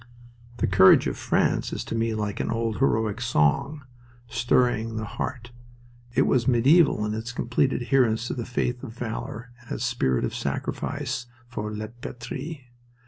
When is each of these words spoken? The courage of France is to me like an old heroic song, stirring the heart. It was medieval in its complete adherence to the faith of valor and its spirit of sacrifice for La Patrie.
The 0.57 0.65
courage 0.65 1.05
of 1.05 1.15
France 1.15 1.71
is 1.71 1.83
to 1.83 1.93
me 1.93 2.15
like 2.15 2.39
an 2.39 2.49
old 2.49 2.79
heroic 2.79 3.21
song, 3.21 3.83
stirring 4.27 4.95
the 4.95 5.05
heart. 5.05 5.51
It 6.15 6.23
was 6.23 6.47
medieval 6.47 7.05
in 7.05 7.13
its 7.13 7.31
complete 7.31 7.71
adherence 7.71 8.25
to 8.25 8.33
the 8.33 8.43
faith 8.47 8.81
of 8.81 8.95
valor 8.97 9.51
and 9.61 9.73
its 9.73 9.85
spirit 9.85 10.25
of 10.25 10.33
sacrifice 10.33 11.27
for 11.47 11.71
La 11.71 11.85
Patrie. 12.01 12.69